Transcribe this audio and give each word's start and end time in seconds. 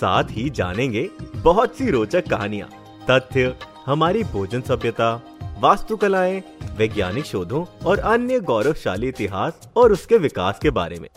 साथ 0.00 0.24
ही 0.30 0.50
जानेंगे 0.50 1.08
बहुत 1.36 1.76
सी 1.76 1.90
रोचक 1.90 2.28
कहानियाँ, 2.28 2.68
तथ्य, 3.10 3.54
हमारी 3.86 4.24
भोजन 4.24 4.60
सभ्यता, 4.60 5.22
वास्तुकलाएँ, 5.60 6.42
वैज्ञानिक 6.76 7.24
शोधों 7.24 7.64
और 7.86 7.98
अन्य 7.98 8.40
गौरवशाली 8.40 9.08
इतिहास 9.08 9.68
और 9.76 9.92
उसके 9.92 10.18
विकास 10.18 10.58
के 10.58 10.70
बारे 10.70 10.98
में। 11.00 11.08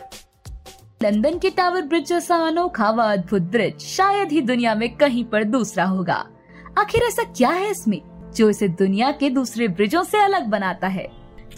लंदन 1.02 1.38
के 1.38 1.50
टावर 1.50 1.82
ब्रिज 1.82 2.06
जैसा 2.08 2.36
अनोखा 2.36 2.90
व 2.90 3.02
अद्भुत 3.02 3.42
ब्रिज 3.42 3.80
शायद 3.80 4.32
ही 4.32 4.40
दुनिया 4.40 4.74
में 4.74 4.96
कहीं 4.96 5.24
पर 5.24 5.44
दूसरा 5.44 5.84
होगा। 5.84 6.26
आखिर 6.78 7.02
ऐसा 7.02 7.22
क्या 7.22 7.50
है 7.50 7.70
इसमें, 7.70 8.00
जो 8.36 8.50
इसे 8.50 8.68
दुनिया 8.68 9.10
के 9.10 9.30
दूसरे 9.30 9.68
ब्रिजों 9.68 10.02
से 10.02 10.20
अलग 10.20 10.46
बनाता 10.46 10.88
है? 10.88 11.08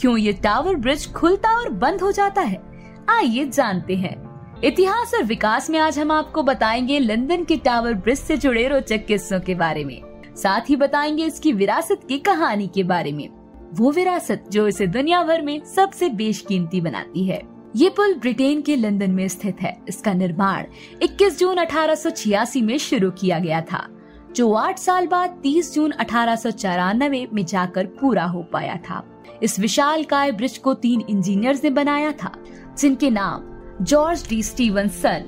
क्यों 0.01 0.17
ये 0.17 0.33
टावर 0.33 0.75
ब्रिज 0.75 1.13
खुलता 1.13 1.57
और 1.57 1.69
बंद 1.69 2.01
हो 2.01 2.13
जाता 2.13 2.43
है? 2.43 2.63
आइए 3.09 3.45
जानते 3.45 3.95
हैं। 3.95 4.32
इतिहास 4.65 5.15
और 5.15 5.23
विकास 5.23 5.71
में 5.71 5.79
आज 5.79 5.99
हम 5.99 6.11
आपको 6.13 6.43
बताएँगे 6.43 6.99
लंदन 6.99 7.45
के 7.45 7.57
टावर 7.57 7.95
ब्रिज 7.95 8.19
से 8.19 8.37
जुड़े 8.37 8.69
रोचक 8.69 9.07
किस्सों 9.07 9.41
के 9.41 9.55
बारे 9.55 9.85
में। 9.85 10.03
साथ 10.37 10.71
ही 10.71 10.77
बताएँगे 10.77 11.25
इसकी 11.25 11.53
विरासत 11.53 12.01
की 12.09 12.19
कहानी 12.19 12.69
के 12.69 12.83
बारे 12.83 13.13
में। 13.13 13.29
वो 13.75 13.91
विरासत 13.91 14.45
जो 14.53 14.69
इसे 14.69 14.87
दुनिया 14.87 15.23
भर 15.23 15.43
में 15.43 15.65
सबसे 15.65 16.09
बेशकीमती 16.09 16.81
बनाती 16.81 17.27
है। 17.27 17.43
ये 17.77 17.89
पुल 17.89 18.15
ब्रिटेन 18.15 18.63
के 18.63 18.77
लंदन 18.77 19.11
में 19.11 19.29
स्थित 19.29 19.63
है। 19.63 19.77
इसका 19.89 20.13
निर्माण 20.13 20.65
21 21.03 21.39
जून 21.39 21.57
अठारह 21.57 21.95
सौ 21.95 22.11
छियासी 22.11 22.63
में 22.63 22.79
शुरू 22.79 23.11
किया 23.11 23.39
गया 23.39 23.61
था, 23.61 23.87
जो 24.37 24.53
आठ 24.53 24.79
साल 24.79 25.07
बाद 25.07 25.39
30 25.43 25.75
जून 25.75 25.91
अठारह 25.91 26.37
सौ 26.37 26.51
चौरानवे 26.51 27.29
में 27.33 27.45
जाकर 27.47 27.87
पूरा 28.01 28.25
हो 28.25 28.43
पाया 28.43 28.77
था। 28.77 29.05
इस 29.43 29.61
विशाल 29.61 30.05
काय 30.05 30.33
ब्रिज 30.33 30.59
को 30.59 30.75
तीन 30.75 31.05
इंजीनियर्स 31.11 31.65
ने 31.65 31.71
बनाया 31.71 32.13
था, 32.13 32.37
जिनके 32.79 33.11
नाम 33.11 33.52
George 33.83 34.29
D 34.29 34.43
Stevenson 34.43 35.25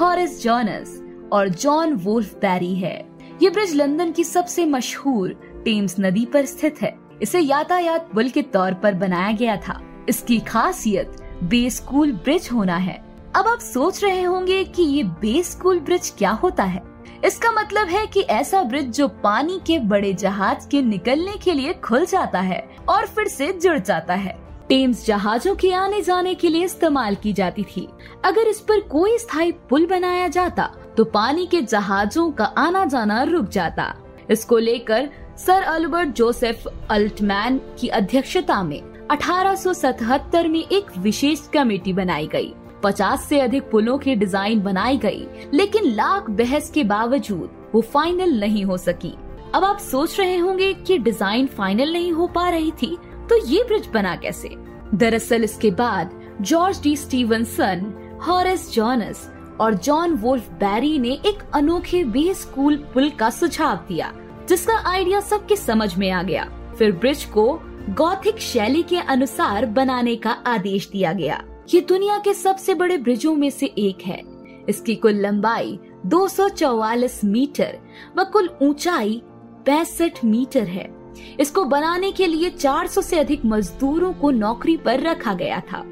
Horace 0.00 0.42
Jones 0.42 1.02
और 1.32 1.48
जॉन 1.48 1.92
वोल्फ 1.92 2.34
बैरी 2.34 2.74
है। 2.74 3.08
ये 3.42 3.50
ब्रिज 3.50 3.74
लंदन 3.74 4.12
की 4.12 4.24
सबसे 4.24 4.66
मशहूर 4.66 5.32
टेम्स 5.64 5.96
नदी 6.00 6.26
पर 6.26 6.46
स्थित 6.46 6.82
है। 6.82 6.94
इसे 7.22 7.40
यातायात 7.40 8.10
पुल 8.12 8.28
के 8.28 8.42
तौर 8.42 8.74
पर 8.74 8.94
बनाया 8.94 9.32
गया 9.32 9.56
था। 9.56 9.80
इसकी 10.08 10.38
खासियत 10.40 11.16
बेस्कूल 11.42 12.12
ब्रिज 12.12 12.48
होना 12.52 12.76
है। 12.76 13.04
अब 13.36 13.48
आप 13.48 13.58
सोच 13.58 14.04
रहे 14.04 14.22
होंगे 14.22 14.64
कि 14.64 14.82
ये 14.82 15.04
बेस्कूल 15.04 15.80
ब्रिज 15.80 16.12
क्या 16.18 16.30
होता 16.30 16.64
है? 16.64 16.82
इसका 17.24 17.52
मतलब 17.52 17.88
है 17.88 18.06
कि 18.06 18.20
ऐसा 18.20 18.62
ब्रिज 18.62 18.96
जो 18.96 19.08
पानी 19.08 19.60
के 19.66 19.78
बड़े 19.78 20.12
जहाज़ 20.12 20.68
के 20.68 20.82
निकलने 20.82 21.36
के 21.36 21.52
लिए 21.52 21.72
खुल 21.72 22.06
जाता 22.06 22.40
है 22.40 22.68
और 22.88 23.06
फिर 23.06 23.28
से 23.28 23.52
जुड़ 23.52 23.78
जाता 23.78 24.14
है। 24.14 24.43
टेम्स 24.68 25.04
जहाजों 25.06 25.54
के 25.54 25.72
आने 25.74 26.00
जाने 26.02 26.34
के 26.34 26.48
लिए 26.48 26.64
इस्तेमाल 26.64 27.14
की 27.14 27.32
जाती 27.32 27.62
थी। 27.66 27.88
अगर 28.24 28.48
इस 28.48 28.60
पर 28.60 28.80
कोई 28.88 29.18
स्थायी 29.18 29.52
पुल 29.70 29.86
बनाया 29.86 30.28
जाता 30.28 30.70
तो 30.96 31.04
पानी 31.04 31.46
के 31.46 31.60
जहाजों 31.62 32.30
का 32.30 32.44
आना 32.44 32.84
जाना 32.86 33.22
रुक 33.22 33.48
जाता। 33.48 33.94
इसको 34.30 34.58
लेकर 34.58 35.08
सर 35.36 35.62
अल्बर्ट 35.62 36.08
जोसेफ 36.08 36.66
अल्टमैन 36.90 37.60
की 37.78 37.88
अध्यक्षता 37.90 38.62
में 38.62 38.80
1877 39.08 40.48
में 40.48 40.60
एक 40.60 40.96
विशेष 40.98 41.40
कमेटी 41.48 41.92
बनाई 41.92 42.26
गई। 42.26 42.52
50 42.84 43.26
से 43.28 43.40
अधिक 43.40 43.70
पुलों 43.70 43.98
की 43.98 44.14
डिज़ाइन 44.14 44.62
बनाई 44.62 44.98
गई, 44.98 45.26
लेकिन 45.54 45.84
लाख 45.86 46.30
बहस 46.30 46.70
के 46.70 46.84
बावजूद 46.84 47.50
वो 47.74 47.80
फाइनल 47.82 48.38
नहीं 48.40 48.64
हो 48.64 48.76
सकी। 48.78 49.14
अब 49.54 49.64
आप 49.64 49.78
सोच 49.80 50.18
रहे 50.20 50.36
होंगे 50.36 50.72
कि 50.76 50.98
डिज़ाइन 50.98 51.46
फाइनल 51.48 51.92
नहीं 51.92 52.12
हो 52.12 52.26
पा 52.26 52.48
रही 52.50 52.70
थी 52.72 52.96
तो 53.28 53.46
ये 53.46 53.62
ब्रिज 53.62 53.86
बना 53.86 54.16
कैसे? 54.16 54.48
दरअसल 54.94 55.44
इसके 55.44 55.70
बाद 55.70 56.20
George 56.40 56.82
D 56.82 56.96
Stevenson, 56.96 57.92
Horace 58.22 58.72
Jones 58.72 59.30
और 59.60 59.74
जॉन 59.74 60.14
वोल्फ 60.14 60.50
बैरी 60.50 60.98
ने 60.98 61.12
एक 61.26 61.38
अनोखे 61.54 62.04
बे 62.04 62.34
स्कूल 62.34 62.76
पुल 62.94 63.10
का 63.10 63.30
सुझाव 63.30 63.76
दिया, 63.76 64.12
जिसका 64.48 64.76
आइडिया 64.90 65.20
सबके 65.20 65.56
समझ 65.56 65.96
में 65.96 66.10
आ 66.10 66.22
गया। 66.22 66.44
फिर 66.78 66.92
ब्रिज 66.92 67.24
को 67.24 67.60
गौथिक 67.90 68.38
शैली 68.38 68.82
के 68.82 68.98
अनुसार 68.98 69.66
बनाने 69.66 70.16
का 70.16 70.30
आदेश 70.30 70.88
दिया 70.88 71.12
गया। 71.12 71.42
ये 71.74 71.80
दुनिया 71.80 72.18
के 72.18 72.34
सबसे 72.34 72.74
बड़े 72.74 72.96
ब्रिजों 72.98 73.34
में 73.34 73.50
से 73.50 73.66
एक 73.66 74.02
है। 74.02 74.22
इसकी 74.68 74.94
कुल 74.94 75.14
लंबाई 75.14 75.78
244 76.06 77.24
मीटर 77.24 77.78
व 78.18 78.24
कुल 78.24 78.50
ऊंचाई 78.62 79.22
पैंसठ 79.66 80.24
मीटर 80.24 80.66
है। 80.68 81.03
इसको 81.40 81.64
बनाने 81.64 82.10
के 82.12 82.26
लिए 82.26 82.50
400 82.50 83.02
से 83.02 83.18
अधिक 83.18 83.44
मजदूरों 83.44 84.12
को 84.12 84.30
नौकरी 84.30 84.76
पर 84.76 85.00
रखा 85.00 85.34
गया 85.34 85.60
था। 85.72 85.82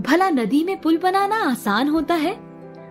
भला 0.00 0.28
नदी 0.30 0.64
में 0.64 0.80
पुल 0.80 0.96
बनाना 0.98 1.36
आसान 1.42 1.88
होता 1.88 2.14
है? 2.14 2.34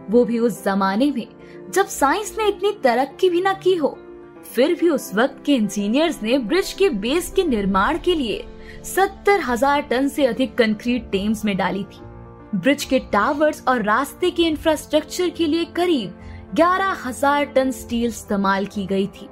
वो 0.10 0.24
भी 0.26 0.40
उस 0.40 0.64
जमाने 0.64 1.12
में, 1.12 1.28
जब 1.74 1.86
साइंस 1.86 2.36
ने 2.38 2.48
इतनी 2.48 2.72
तरक्की 2.84 3.30
भी 3.30 3.42
न 3.42 3.54
की 3.54 3.76
हो। 3.76 3.98
फिर 4.46 4.74
भी 4.74 4.90
उस 4.90 5.14
वक्त 5.16 5.42
के 5.46 5.56
इंजीनियर्स 5.56 6.22
ने 6.24 6.38
ब्रिज 6.38 6.74
के 6.74 6.90
बेस 6.90 7.32
के 7.32 7.44
निर्माण 7.44 7.98
के 7.98 8.16
लिए 8.16 8.44
सत्तर 8.86 9.42
हज़ार 9.42 9.82
टन 9.82 10.08
से 10.08 10.26
अधिक 10.26 10.56
कंक्रीट 10.56 11.10
टेम्स 11.12 11.46
में 11.46 11.56
डाली 11.58 11.84
थी। 11.84 12.00
ब्रिज 12.56 12.84
के 12.84 13.00
टावर्स 13.14 13.64
और 13.68 13.82
रास्ते 13.84 14.30
के 14.32 14.44
इंफ्रास्ट्रक्चर 14.44 15.30
के 15.30 15.46
लिए 15.46 15.66
करीब 15.76 16.20
ग्यारह 16.56 16.96
हज़ार 17.06 17.46
टन 17.46 17.72
स्टील 17.72 18.08
इस्तेमाल 18.08 18.66
की 18.66 18.86
गई 18.86 19.08
थी। 19.08 19.28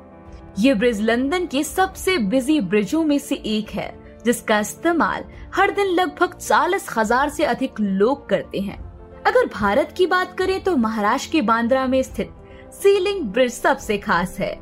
ये 0.59 0.74
ब्रिज 0.74 1.00
लंदन 1.02 1.46
के 1.46 1.64
सबसे 1.64 2.18
बिज़ी 2.18 2.59
ब्रिजों 2.62 3.03
में 3.03 3.18
से 3.19 3.36
एक 3.36 3.69
है, 3.69 3.94
जिसका 4.25 4.59
इस्तेमाल 4.59 5.24
हर 5.56 5.72
दिन 5.72 5.88
लगभग 5.90 6.34
चालीस 6.34 6.88
हज़ार 6.97 7.30
से 7.30 7.44
अधिक 7.44 7.80
लोग 7.80 8.28
करते 8.30 8.59
हैं। 8.59 8.78
अगर 9.24 9.46
भारत 9.53 9.94
की 9.97 10.06
बात 10.08 10.38
करें 10.38 10.59
तो 10.63 10.75
महाराष्ट्र 10.78 11.31
के 11.31 11.42
बांद्रा 11.42 11.86
में 11.88 12.02
स्थित 12.03 12.34
सीलिंग 12.74 13.24
ब्रिज 13.24 13.52
सबसे 13.52 13.97
खास 13.97 14.38
है। 14.40 14.58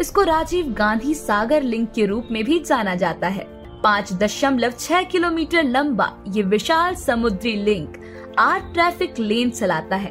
इसको 0.00 0.22
राजीव 0.22 0.72
गांधी 0.72 1.14
सागर 1.14 1.62
लिंक 1.62 1.90
के 1.92 2.06
रूप 2.06 2.28
में 2.30 2.42
भी 2.44 2.58
जाना 2.60 2.94
जाता 2.94 3.28
है। 3.28 3.44
पाँच 3.82 4.12
दशमलव 4.14 4.72
छह 4.78 5.02
किलोमीटर 5.04 5.62
लंबा 5.64 6.12
ये 6.28 6.42
विशाल 6.44 6.94
समुद्री 6.96 7.54
लिंक 7.54 7.96
आठ 8.38 8.72
ट्रैफ़िक 8.74 9.18
लेन 9.18 9.50
चलाता 9.50 9.96
है 9.96 10.10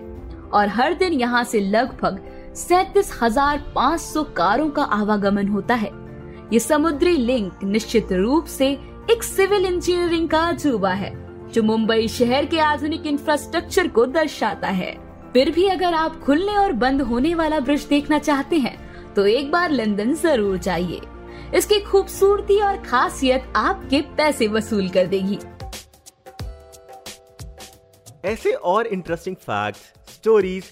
और 0.53 0.67
हर 0.69 0.93
दिन 0.93 1.13
यहाँ 1.13 1.43
से 1.43 1.59
लगभग 1.61 2.21
सैतीस 2.55 3.11
हज़ार 3.21 3.57
पाँच 3.75 3.99
सौ 4.01 4.23
कारों 4.35 4.69
का 4.69 4.83
आवागमन 4.83 5.47
होता 5.47 5.75
है। 5.75 5.89
ये 6.53 6.59
समुद्री 6.59 7.15
लिंक 7.17 7.63
निश्चित 7.63 8.11
रूप 8.13 8.45
से 8.47 8.67
एक 9.11 9.23
सिविल 9.23 9.65
इंजीनियरिंग 9.65 10.29
का 10.29 10.39
अजूबा 10.41 10.91
है 10.91 11.11
जो 11.51 11.63
मुंबई 11.63 12.07
शहर 12.07 12.45
के 12.45 12.59
आधुनिक 12.59 13.05
इंफ्रास्ट्रक्चर 13.07 13.87
को 13.87 14.05
दर्शाता 14.07 14.67
है। 14.69 14.91
फिर 15.33 15.51
भी 15.51 15.65
अगर 15.69 15.93
आप 15.93 16.19
खुलने 16.19 16.55
और 16.57 16.73
बंद 16.75 17.01
होने 17.01 17.33
वाला 17.35 17.59
ब्रिज 17.59 17.85
देखना 17.89 18.19
चाहते 18.19 18.57
हैं 18.57 18.77
तो 19.13 19.25
एक 19.27 19.51
बार 19.51 19.71
लंदन 19.71 20.13
ज़रूर 20.13 20.57
जाइए। 20.59 21.01
इसकी 21.55 21.79
खूबसूरती 21.81 22.59
और 22.59 22.77
खासियत 22.83 23.53
आपके 23.55 24.01
पैसे 24.17 24.47
वसूल 24.47 24.89
कर 24.89 25.07
देगी। 25.07 25.39
ऐसे 28.25 28.51
और 28.51 28.87
interesting 28.87 29.35
facts, 29.35 29.81
stories 30.07 30.71